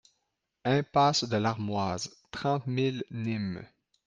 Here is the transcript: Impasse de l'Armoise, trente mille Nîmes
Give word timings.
Impasse 0.65 1.25
de 1.29 1.37
l'Armoise, 1.37 2.11
trente 2.31 2.65
mille 2.65 3.03
Nîmes 3.11 3.63